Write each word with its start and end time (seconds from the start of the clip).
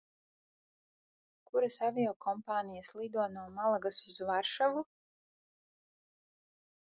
Kuras 1.47 1.77
aviokompānijas 1.87 2.89
lido 3.01 3.27
no 3.35 3.43
Malagas 3.59 4.01
uz 4.13 4.19
Varšavu? 4.31 4.83